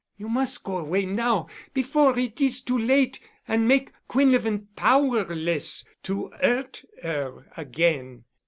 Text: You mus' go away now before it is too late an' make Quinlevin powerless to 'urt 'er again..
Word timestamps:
You 0.17 0.29
mus' 0.29 0.57
go 0.57 0.77
away 0.79 1.05
now 1.05 1.47
before 1.75 2.17
it 2.17 2.41
is 2.41 2.59
too 2.61 2.79
late 2.79 3.19
an' 3.47 3.67
make 3.67 3.91
Quinlevin 4.09 4.69
powerless 4.75 5.85
to 6.01 6.31
'urt 6.41 6.83
'er 7.05 7.45
again.. 7.55 8.23